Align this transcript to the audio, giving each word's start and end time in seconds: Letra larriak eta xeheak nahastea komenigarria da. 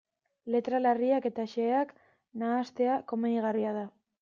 Letra 0.53 0.79
larriak 0.85 1.27
eta 1.31 1.45
xeheak 1.51 1.93
nahastea 2.45 2.99
komenigarria 3.15 3.79
da. 3.81 3.89